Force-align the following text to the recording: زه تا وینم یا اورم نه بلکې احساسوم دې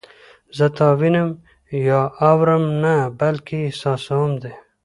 زه 0.57 0.65
تا 0.77 0.87
وینم 0.99 1.29
یا 1.87 2.01
اورم 2.29 2.63
نه 2.83 2.95
بلکې 3.19 3.57
احساسوم 3.67 4.31
دې 4.41 4.53